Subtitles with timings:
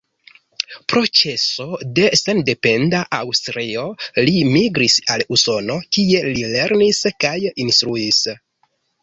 [0.91, 1.67] Pro ĉeso
[1.99, 3.83] de sendependa Aŭstrio
[4.29, 8.21] li migris al Usono, kie li lernis kaj instruis.